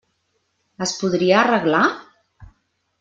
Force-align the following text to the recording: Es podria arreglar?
Es 0.85 0.95
podria 1.01 1.37
arreglar? 1.43 1.83